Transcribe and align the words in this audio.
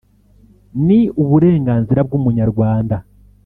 ni 0.85 0.99
uburenganzira 1.21 1.99
bw’umunyarwanda 2.07 2.95